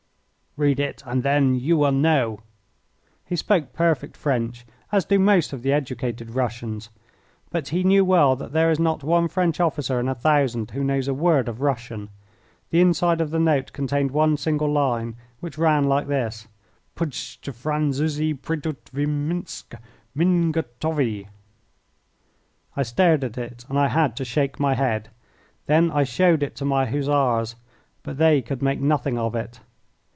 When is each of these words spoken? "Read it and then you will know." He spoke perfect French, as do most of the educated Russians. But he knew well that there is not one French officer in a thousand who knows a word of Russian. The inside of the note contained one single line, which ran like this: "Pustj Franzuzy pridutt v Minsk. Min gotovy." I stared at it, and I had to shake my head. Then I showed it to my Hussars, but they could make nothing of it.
"Read 0.57 0.81
it 0.81 1.01
and 1.05 1.23
then 1.23 1.55
you 1.55 1.77
will 1.77 1.93
know." 1.93 2.41
He 3.23 3.37
spoke 3.37 3.71
perfect 3.71 4.17
French, 4.17 4.65
as 4.91 5.05
do 5.05 5.17
most 5.17 5.53
of 5.53 5.61
the 5.63 5.71
educated 5.71 6.31
Russians. 6.31 6.89
But 7.51 7.69
he 7.69 7.85
knew 7.85 8.03
well 8.03 8.35
that 8.35 8.51
there 8.51 8.69
is 8.69 8.77
not 8.77 9.01
one 9.01 9.29
French 9.29 9.61
officer 9.61 9.97
in 9.97 10.09
a 10.09 10.13
thousand 10.13 10.71
who 10.71 10.83
knows 10.83 11.07
a 11.07 11.13
word 11.13 11.47
of 11.47 11.61
Russian. 11.61 12.09
The 12.69 12.81
inside 12.81 13.21
of 13.21 13.31
the 13.31 13.39
note 13.39 13.71
contained 13.71 14.11
one 14.11 14.35
single 14.35 14.69
line, 14.69 15.15
which 15.39 15.57
ran 15.57 15.85
like 15.85 16.07
this: 16.07 16.49
"Pustj 16.97 17.47
Franzuzy 17.53 18.33
pridutt 18.33 18.89
v 18.89 19.05
Minsk. 19.05 19.75
Min 20.13 20.51
gotovy." 20.51 21.27
I 22.75 22.83
stared 22.83 23.23
at 23.23 23.37
it, 23.37 23.63
and 23.69 23.79
I 23.79 23.87
had 23.87 24.17
to 24.17 24.25
shake 24.25 24.59
my 24.59 24.73
head. 24.75 25.07
Then 25.67 25.89
I 25.91 26.03
showed 26.03 26.43
it 26.43 26.57
to 26.57 26.65
my 26.65 26.87
Hussars, 26.87 27.55
but 28.03 28.17
they 28.17 28.41
could 28.41 28.61
make 28.61 28.81
nothing 28.81 29.17
of 29.17 29.33
it. 29.33 29.61